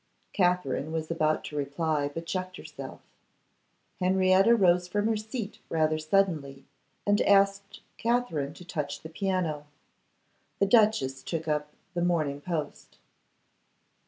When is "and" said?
7.05-7.21